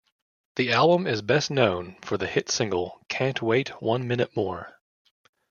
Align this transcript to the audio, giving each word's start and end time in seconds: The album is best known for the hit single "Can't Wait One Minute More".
The 0.55 0.71
album 0.71 1.05
is 1.05 1.21
best 1.21 1.51
known 1.51 1.95
for 2.01 2.17
the 2.17 2.25
hit 2.25 2.49
single 2.49 3.05
"Can't 3.07 3.39
Wait 3.39 3.69
One 3.83 4.07
Minute 4.07 4.35
More". 4.35 4.79